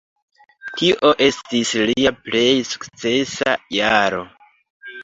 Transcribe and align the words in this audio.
Tio 0.79 1.11
estis 1.27 1.75
lia 1.91 2.15
plej 2.25 2.45
sukcesa 2.73 3.57
jaro. 3.81 4.27